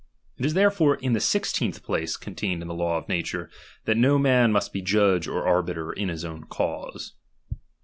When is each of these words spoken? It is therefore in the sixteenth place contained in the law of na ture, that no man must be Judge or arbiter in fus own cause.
It 0.39 0.47
is 0.47 0.55
therefore 0.55 0.95
in 0.95 1.13
the 1.13 1.19
sixteenth 1.19 1.83
place 1.83 2.17
contained 2.17 2.63
in 2.63 2.67
the 2.67 2.73
law 2.73 2.97
of 2.97 3.07
na 3.07 3.21
ture, 3.23 3.51
that 3.85 3.97
no 3.97 4.17
man 4.17 4.51
must 4.51 4.73
be 4.73 4.81
Judge 4.81 5.27
or 5.27 5.45
arbiter 5.45 5.91
in 5.93 6.09
fus 6.09 6.23
own 6.23 6.45
cause. 6.45 7.13